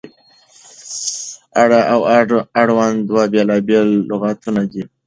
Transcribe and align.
اړه 1.61 1.79
او 1.93 1.99
اړوند 2.61 2.97
دوه 3.09 3.23
بېلابېل 3.33 3.87
لغتونه 4.09 4.61
دي. 4.71 4.83